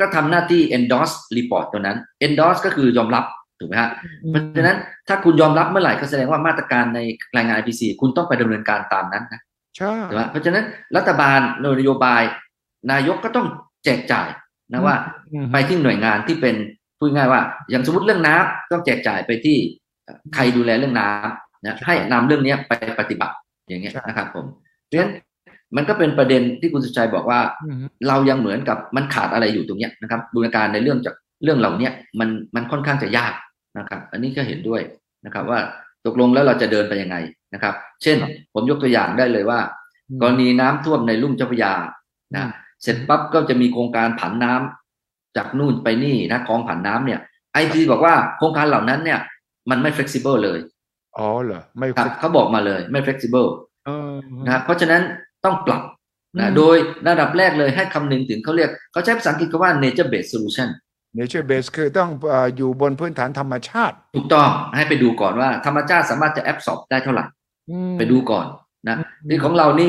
[0.00, 3.24] ก็ทำหน้าที่ endorse report ตัวนั้น endorse ก็คือยอมรับ
[3.60, 3.90] ถูกไหมฮะ
[4.30, 4.78] เพราะฉะนั้น
[5.08, 7.00] ถ้าคุณยอมรับเมื่อไหร่ก็แสดงว่ามาตรการใน
[7.36, 9.40] รายงาน IPC คุณต้องไปดำเนินการตามนั้นนะ
[9.76, 10.64] ใช่ถูกไหมเพราะฉะนั้น
[10.96, 11.40] รัฐบาล
[11.80, 12.22] นโยบาย
[12.92, 13.46] นายกก็ต้อง
[13.84, 14.28] แจกจ่าย
[14.72, 14.96] นะว่า
[15.32, 16.56] อืมไปที่หน่วยงานที่เป็น
[16.98, 19.56] พูดง่ายว่า อย่างสมมติเรื่องน้ำต้องแจกจ่ายไปที่
[20.04, 23.34] เอ่อใครดูแลเรื่องน้ำนะให้นำเรื่องเนี้ยไปปฏิบัติ
[23.68, 24.44] อย่างเงี้ยนะครับผม
[24.86, 25.12] เพราะฉะนั้น
[25.76, 27.76] มันก็เป็นประเด็นที่คุณสุชัยบอกว่าอืม
[28.08, 33.32] เรายังเหมือนกับมันขาดอะไรอยู่ตรงเนี้ยนะครับบูรณาการในเรื่องจากเรื่องเหล่าเนี้ยมันมันค่อนข้างจะยาก
[33.78, 34.80] นะครับ อันนี้ก็เห็นด้วย
[35.26, 35.60] นะครับ ว่า
[36.06, 37.16] ตกลงแล้วเราจะเดินไปยังไง
[37.54, 38.16] นะครับ เช่น
[38.54, 39.60] ผมยกตัวอย่างได้เลยว่า
[40.22, 41.72] กรณีน้ำท่วมในลุ่มเจ้าพระยา
[42.34, 42.50] อืนะม
[42.82, 47.20] เสร็จปั๊บก็จะมีโครงการผันน้ำจากนู่นไปนี่นะคลองผันน้ำเนี่ย
[47.52, 49.20] ไอพีบอกว่าโครงการเหล่านั้นเนี่ย
[49.70, 50.58] มันไม่ flexible เลย
[51.18, 53.48] อ๋อเหรอไม่ครับเขาบอกมาเลยไม่ flexible
[53.86, 54.12] เออ
[54.44, 55.02] นะครับเพราะฉะนั้น
[55.46, 55.82] ต้องปรับ
[56.34, 56.76] อืนะมโดย
[57.08, 60.68] ระดับแรกเลยให้คำนึงถึงเขาเรียกเขาใช้ภาษาอังกฤษคำว่า nature based solution
[61.18, 67.24] nature base คือต้องเอ่ออยู่บนพื้นฐานธรรมชาติ ถูกต้องให้ไปดูก่อนว่าธรรมชาติสามารถจะแอบสอบได้เท่าไหร่
[67.70, 68.46] อืมไปดูก่อน
[68.88, 69.88] นะอืมนี่ของเรานี่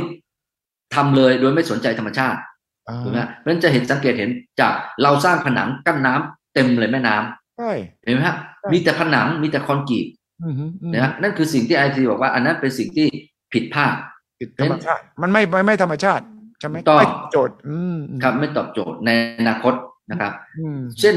[0.96, 2.40] ทำเลยโดยไม่สนใจธรรมชาติ
[2.88, 4.30] อ่าถูกไหมเพราะฉะนั้นจะเห็นสังเกตเห็น
[4.62, 7.72] จากเราสร้างผนังกั้นน้ำเต็มเลยแม่น้ำใช่
[8.06, 10.06] เห็นไหมฮะใช่มีแต่ผนังมีแต่คอนกรีต
[10.44, 13.08] อืมอืมอืมนะฮะนั่นคือสิ่งที่ไอทีบอกว่า อันนั้นเป็นสิ่งที่
[13.54, 13.94] ผิดพลาด
[14.40, 16.24] ผิดธรรมชาติ มันไม่ไม่ไม่ธรรมชาติ
[16.60, 19.74] ใช่ไหมถูกต้องไม่โจทย์อืมอืมครับไม่ตอบโจทย์ในอนาคต
[20.12, 21.16] นะครับอืมเช่น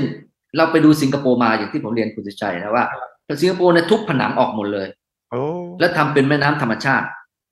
[0.57, 2.85] เราไปดูสิงคโปร์มาอย่างที่ผมเรียนคุณสุชัยนะว่า
[3.41, 4.89] สิงคโปร์เนี่ยทุบผนังออกหมดเลย
[5.31, 5.43] โอ้
[5.81, 7.07] แล้วทำเป็นแม่น้ำธรรมชาติ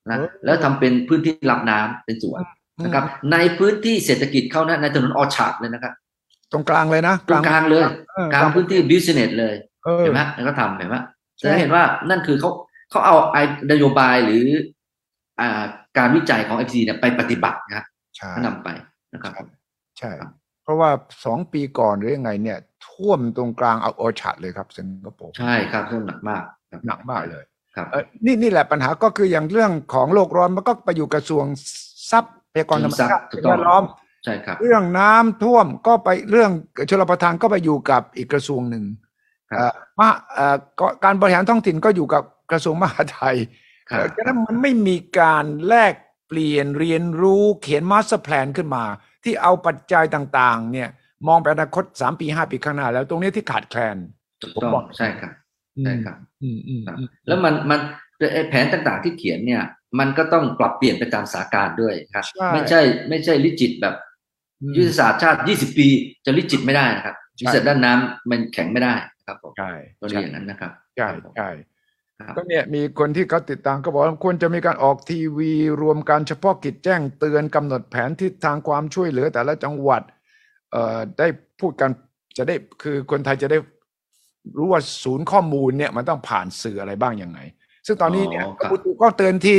[0.08, 2.42] นะเออแล้วทำเป็นพื้นที่รับน้ำเป็นสวน
[2.84, 5.92] นะครับ ในพื้นที่เศรษฐกิจเขานะในถนนออชาร์ดเลยนะครับ
[6.52, 9.54] ตรงกลางเลยนะตรงกลางเลยเออกลางพื้นที่ business เลย
[9.84, 10.96] เออเห็นไหมแล้วก็ทำเห็นไหม
[11.38, 12.50] ใช่จะเห็นว่านั่นคือเขา
[12.90, 13.36] เขาเอาไอ
[13.70, 14.68] นโยบายหรืออ่า
[15.98, 17.84] การวิจัยของ IPCC เนี่ยไปปฏิบัตินะครับ
[18.16, 18.68] ใช่ก็นำไป
[19.12, 19.32] นะครับ
[19.98, 20.10] ใช่
[20.64, 20.90] เพราะว่า
[21.24, 27.44] สองปีก่อนหรือยังไงเนี่ย ท่วมตรงกลางแถว Orchard เลยครับสิงคโปร์ใช่ครับเรื่องหนักมากครับหนักมากเลย
[27.76, 31.44] ครับเออนี่นี่แหละปัญหาก็คืออย่างเรื่องของโลกร้อนมันก็ไปอยู่กระทรวง
[32.10, 32.24] ทรัพ
[32.60, 33.84] ยากรธรรมชาติถูกสิ่งต้องแวดล้อม
[34.24, 36.50] ใช่ครับ เรื่องน้ำท่วมก็ไปเรื่อง
[36.90, 38.84] ชลประทานก็ไปอยู่กับอีกกระทรวงหนึ่ง
[39.50, 43.66] ครับเอ่อมาเอ่อก็การบริหารท้องถิ่นก็อยู่กับกระทรวงมหาดไทยครับเอ่อ
[44.16, 45.94] ฉะนั้นมันไม่มีการแลก
[46.28, 48.84] เปลี่ยนเรียนรู้เขียน master plan ขึ้นมา
[49.24, 50.88] ที่เอาปัจจัยต่างๆ เนี่ย
[51.28, 53.96] มองไปอนาคตสามปีห้าปีข้างหน้าแล้วตรงนี้ที่ขาดแคลน
[54.40, 55.32] ถูกผมต้องบอกใช่ครับ
[55.84, 57.80] ใช่ครับอืมอืมครับอืมแล้วมันมัน
[58.32, 59.62] ไอ้แผนต่างๆที่เขียนเนี่ย
[59.98, 63.94] มันก็ต้องปรับเปลี่ยนไปตามสถานการณ์ด้วยครับใช่ไม่ใช่ไม่ใช่ลิจิตแบบ
[64.62, 65.88] อืมยุทธศาสตร์ชาติ 20 ปี
[66.24, 68.94] จะลิจิตไม่ได้นะครับใช่ยุทธศาสตร์ด้านน้ำมันแข็งไม่ได้
[69.26, 71.77] ครับผมใช่ก็เรียนอย่างนั้นนะครับใช่ครับผมใช่ครับ
[72.36, 75.52] ก็เนี่ยมีคนที่เขาติดตามก็บอกว่าควรจะมีการออกทีวี
[75.82, 80.02] รวมการเฉพาะกิจแจ้งเตือนกำหนดแผนทิศทางความช่วยเหลือแต่ละจังหวัด
[80.72, 81.26] เอ่อได้
[81.60, 81.90] พูดกัน
[82.36, 83.58] จะได้คือคนไทยจะได้
[84.56, 87.38] รู้ว่าศูนย์ข้อมูลเนี่ยมันต้องผ่านสื่ออะไรบ้างยังไง
[87.86, 89.56] ซึ่งตอนนี้เนี่ยอ๋อคกรับรมอุตุก็เตือนที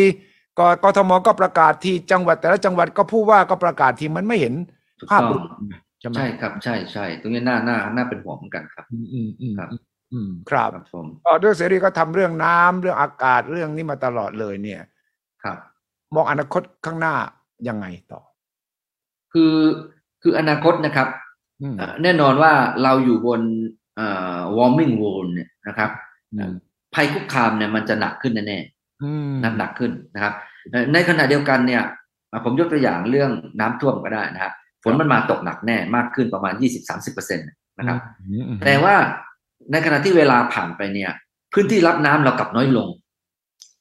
[0.59, 4.53] กกทมก็ประกาศทีจังหวัด แต่ละจังหวัดก็ผู้ว่าก็ประกาศทีมันไม่เห็น
[4.99, 5.61] ถูกภาพต้องรวม
[5.99, 9.69] ใช่ไหมใช่ครับใช่ใช่ตรงนี้น่าน่าน่าเป็นห่วงเหมือนกันครับ อืมอืมอืมครับ
[10.13, 14.81] อืมครับครับผมก็ด้วยเสรีก็ทำเรื่องน้ำเรื่องอากาศเรื่องนี้มาตลอดเลยเนี่ย
[15.43, 15.57] ครับ
[16.15, 17.15] มองอนาคตข้างหน้า
[17.67, 18.21] ยังไงต่อ
[19.33, 19.55] คือ
[20.21, 21.07] คืออนาคตนะครับ
[21.61, 22.51] อืมเอ่อแน่นอนว่า
[22.83, 23.41] เราอยู่บน
[23.95, 25.89] เอ่อ warming world เนี่ยนะครับ
[26.33, 26.53] อืม
[26.95, 28.59] ภัยคุกคามเนี่ยมันจะหนักขึ้นแน่
[29.03, 30.33] อืมๆหนักหนักขึ้นนะครับ
[30.71, 31.83] เอ่อในขณะเดียวกันเนี่ย
[32.31, 38.95] อะผมยกตัวอย่างเรื่องน้ำท่วมก็ได้นะครับฝนมันมาตกหนักแน่มากขึ้นประมาณ20-30%นะครับอืมอืมแต่ว่า
[39.71, 41.11] ในขณะที่เวลาผ่านไปเนี่ย
[41.53, 42.87] พื้นที่รับน้ำเรากลับน้อยลง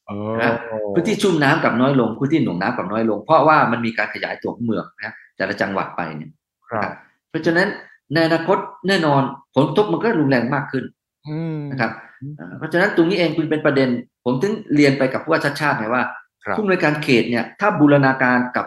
[0.07, 0.55] เออนะ
[0.93, 6.31] พื้นที่ชุ่มน้ำกลับน้อยลงพื้นที่หน่วงน้ำกลับน้อยลง เพราะว่ามันมีการขยายตัวของเมืองนะแต่ละจังหวัดไปเนี่ย
[6.69, 6.91] ครับ
[7.29, 7.67] เพราะฉะนั้น
[8.13, 9.21] ในอนาคตแน่นอน
[9.55, 10.83] ผลกระทบมันก็รุนแรงมากขึ้น
[11.29, 11.91] อืมนะครับ
[12.37, 13.89] เอ่อเพราะฉะนั้นตรงนี้เองคุณเป็นประเด็น
[14.25, 16.03] ผมถึงเรียนไปกับผู้ว่าชาติชาติไงว่า
[16.45, 18.65] ครับผู้อำนวยการเขตเนี่ย ถ้าบูรณาการกับ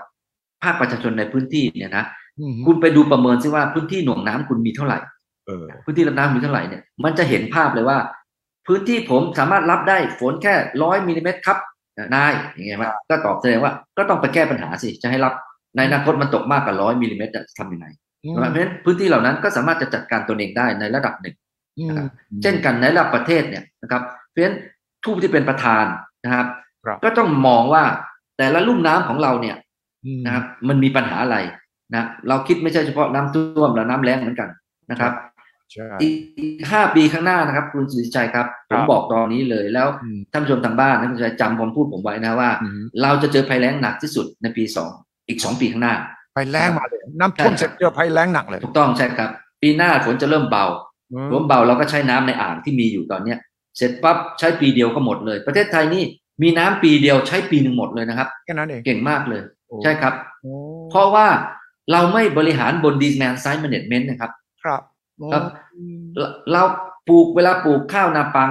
[0.62, 2.04] ภาคประชาชนในพื้นที่เนี่ยนะ
[2.40, 5.11] อืมคุณไปดูประเมินซิว่าพื้นที่หน่วงน้ำคุณมีเท่าไหร่เออ
[5.85, 7.98] พื้นที่รับน้ำมีเท่าไหร่เนี่ยมันจะเห็นภาพเลยว่า
[8.66, 11.59] พื้นที่ผมสามารถรับได้ฝนแค่ร้อยมิลลิเมตรครับ
[12.14, 15.35] นายอย่างเงี้ยมั้ยก็ตอบแสดงว่า ก็ต้องไปแก้ปัญหาสิจะให้รับ
[15.76, 17.87] ในอนาคตมันตกมากกว่าร้อยมิลลิเมตรจะทำยังไง
[18.24, 21.35] อืมเพราะฉะนั้นพื้นที่เหล่านั้นก็สามารถจะจัดการตัวเองได้ในระดับหนึ่ง
[21.78, 22.07] อืมนะครับ
[22.42, 24.57] เช่นกันในระดับประเทศเนี่ยนะครับเพราะฉะนั้น
[25.05, 25.85] ทูตที่เป็นประธาน
[26.24, 26.46] นะครับ
[26.85, 27.85] ครับ ก็ต้องมองว่า
[28.38, 29.57] แต่ละลุ่มน้ำของเราเนี่ย
[30.07, 31.37] อืมนะครับ มันมีปัญหาอะไร
[31.94, 34.48] นะเราคิดไม่ใช่เฉพาะน้ำท่วมและน้ำแล้งเหมือนกัน
[34.90, 35.32] นะครับใช่
[36.02, 36.14] อีก
[36.70, 44.90] ห้าปีข้างหน้านะครับ คุณสุริชัยครับคผรับมบอกตอนนี้เลยแล้วอืมท่านผู้ชมทางบ้านนะคุณสุริชัยจำผมพูดผมไว้นะว่าอืมเราจะเจอภัยแล้งหนักที่สุดในปีสอง
[45.28, 45.94] อีกสองปีข้างหน้า
[46.37, 49.30] ภัยแรงมาเลยน้ำท่วมใช่เสร็จเจอภัยแรงหนักเลย ถูกต้องใช่ครับ
[49.62, 50.64] ปีหน้าฝนจะเริ่มเบา
[51.12, 53.38] อืมฝนเบาเราก็ใช้น้ำในอ่างที่มีอยู่ตอนเนี้ย
[53.76, 56.04] เสร็จปั๊บใช้ปีเดียวก็หมดเลย ประเทศไทยนี่
[56.42, 60.52] มีน้ำปีเดียวใช้ปีหนึ่งหมดเลยนะครับแค่นั้นเองเก่งมากเลยโอ้ใช่ครับโอ้
[60.90, 61.26] เพราะว่า
[61.92, 64.30] เราไม่บริหารบน demand side management นะครับ
[64.64, 64.82] ครับ
[65.33, 65.44] ครับ
[65.77, 66.62] อืมเราเรา
[67.09, 68.51] ปลูกเวลาปลูกข้าวนาปัง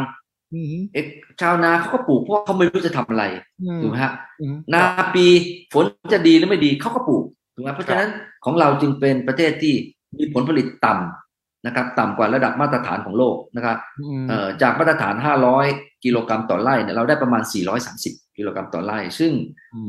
[0.54, 1.08] อืมเอก
[1.41, 3.24] ชาวนาเขาก็ปลูกเพราะเขาไม่รู้จะทำอะไร
[3.63, 4.84] อืมถูกไหมฮะอืมนา
[5.15, 5.26] ปี
[5.74, 7.24] ฝนจะดีหรือไม่ดีเขาก็ปลูก
[7.56, 8.10] ถูกไหมเพราะฉะนั้น
[8.45, 9.74] ของเราจึงเป็นประเทศที่
[10.17, 15.15] มีผลผลิตต่ำนะครับ ต่ำกว่าระดับมาตรฐานของโลกนะครับอืมเอ่อจากมาตรฐาน
[15.60, 17.43] 500 กิโลกรัมต่อไร่เนี่ยเราได้ประมาณ
[17.89, 19.32] 430 กิโลกรัมต่อไร่ ซึ่ง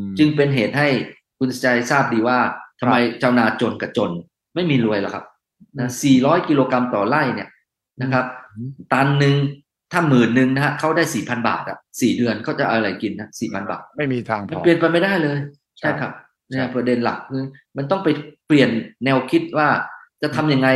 [0.02, 0.88] มจึงเป็นเหตุให้
[1.38, 2.38] คุณใจทราบดีว่า
[2.80, 4.10] ทำไมชาวนาจนกับจน
[4.54, 5.24] ไม่มีรวยหรอกครับ
[5.78, 7.48] นะ400 กิโลกรัมต่อไร่เนี่ย
[8.02, 8.24] นะครับ
[8.56, 9.36] อืมตันหนึ่ง
[9.92, 15.38] ถ้าหมื่นหนึ่งนะฮะเขาได้สี่พันบาทอะสี่เดือนเขาจะเอาอะไรกินนะสี่พันบาท ไม่มีทางพมันอเปลี่ยนไปไม่ได้เลย
[15.78, 17.44] ใช่ใช่ครับใช่เนี่ยประเด็นหลักคือ
[17.76, 18.08] มันต้องไป
[18.46, 18.70] เปลี่ยน
[19.04, 19.68] แนวคิดว่า
[20.22, 20.68] จะทำยังไง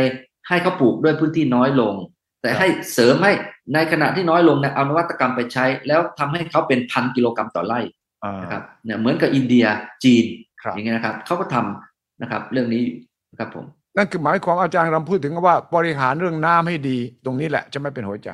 [0.47, 1.93] ให้เขาปลูกด้วยพื้นที่น้อยลง
[2.41, 3.31] แต่ให้เสริมให้
[3.73, 7.79] ในขณะที่น้อยลงเนี่ยเอานวัตกรรมไปใช้ แล้วทำให้เขาเป็นพันกิโลกรัมต่อไร่
[8.23, 9.65] อ่านะครับเนี่ยเหมือนกับอินเดีย
[10.03, 10.25] จีน
[10.61, 12.83] ครับอย่างเงี้ยนะครับเขาก็ทำนะครับ เรื่องนี้
[13.31, 13.65] นะครับผม
[13.97, 18.29] นั่นคือหมายความอาจารย์เราพูดถึงว่าบริหารเรื่องน้ำให้ดี ตรงนี้แหละจะไม่เป็นหัวใจ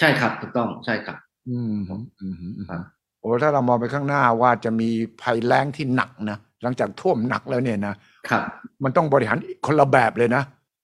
[0.00, 1.16] ใช่ครับถูกต้องใช่ครับ
[1.48, 2.82] อืมอืมอืมอืมครับ
[3.20, 4.88] โอ้ถ้าเรามองไปข้างหน้าว่าจะมี
[5.22, 7.94] ภัยแล้งที่หนักนะหลังจากท่วมหนักแล้วเนี่ยนะ
[8.28, 8.42] ครับ
[8.84, 10.42] มันต้องบริหารคนละแบบเลยนะ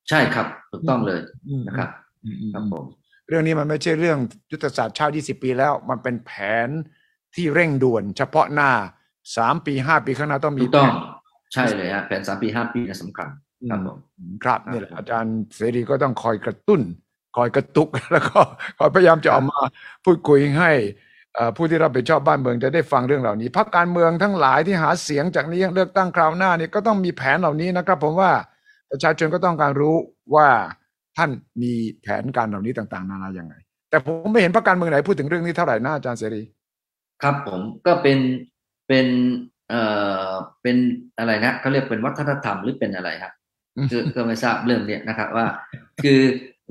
[0.09, 1.89] ใช่ครับถูกต้องเลยอืมนะครับ
[2.25, 2.85] อืมอืมครับผม
[3.29, 4.19] เรื่องนี้มันไม่ใช่เรื่อง
[4.53, 6.33] ยุทธศาสตร์ชาติ 20 ปีแล้ว มันเป็นแผ
[6.67, 6.69] น
[7.35, 8.71] ที่เร่งด่วน เฉพาะหน้า
[9.37, 11.03] สามปีห้าปีข้างหน้าต้องมีถูกต้องแผน
[11.53, 13.29] ใช่เลยฮะแผนสามปีห้าปีเนยสำคัญ
[13.71, 16.81] ครับผมอืมครับครับนี่แหละอาจารย์เสรีก็ต้องคอยกระตุ้น
[17.37, 18.41] คอยกระตุกแล้วก็
[18.79, 19.61] คอยพยายามจะออกมา
[20.05, 20.73] พูดคุยให้
[21.35, 28.31] เอ่อผู้ที่รับผิดชอบบ้านเมืองจะได้ฟังเรื่องเหล่านี้พรรคการเมืองทั้งหลายที่หาเสียงจากนี้เลือกตั้งคราวหน้านี่ก็ต้องมีแผนเหล่านี้นะครับ ผมว่า
[28.91, 29.97] ประชาชนก็ต้องการรู้
[30.35, 30.49] ว่า
[31.17, 31.31] ท่าน
[31.63, 33.55] มีแผนการเหล่านี้ต่าง ๆ นานาอย่างไง
[33.91, 36.43] แต่ผมไม่เห็นพรรคการเมืองไหนพูดถึงเรื่องนี้เท่าไหร่นะอาจารย์เสรี
[37.23, 38.19] ครับผมก็เป็น
[38.89, 39.07] เป็น
[39.69, 39.83] เอ่
[40.29, 40.31] อ
[40.63, 40.77] เป็น
[41.19, 43.38] อะไรนะเขาเรียกเป็นวัฒนธรรมหรือเป็นอะไรครับอืมคือ
[44.17, 45.47] ก็ไม่ทราบเรื่องเนี้ยนะครับ ว่า
[46.03, 46.21] คือ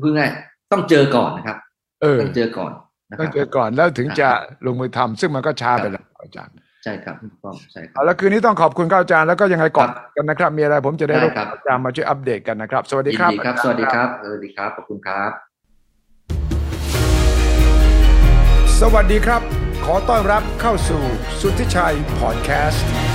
[0.03, 0.31] พูดง่าย
[0.71, 1.57] ต้องเจอก่อนนะครับ
[2.01, 2.71] เออต้องเจอก่อน
[3.11, 4.29] นะคต้อรังบเจอก่อนแล้วถึงจะ
[4.65, 15.31] ลงมือทำซึ่งมันก็ช้าไปแล้วอาจารย์ใช่ครับถูกต้องใช่ครัเอาบละคืนนี้ต้องขอบคุณครับอาจารย์แล้วก็ยังไงก่อนครับกันนะครับ มีอะไรผมจะได้ได้รบครับอาจารย์มาช่วยอัปเดตกันนะครับ สวัสดียินครับดีครับอาจาย์สวัสดีครับสวัสดีครับขอบคุณครับ
[18.81, 19.41] สวัสดีครับ
[19.85, 21.03] ขอต้อนรับเข้าสู่
[21.41, 23.06] สุทธิชัยพอดแคสต์